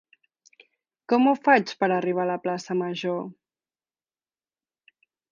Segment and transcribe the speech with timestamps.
[1.11, 3.19] Com ho faig per arribar a la plaça Major?